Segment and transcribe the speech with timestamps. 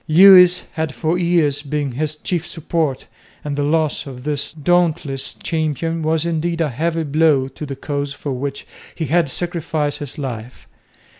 [0.07, 3.05] Lewis had for years been his chief support,
[3.43, 8.11] and the loss of this dauntless champion was indeed a heavy blow to the cause
[8.11, 10.65] for which he had sacrificed his life.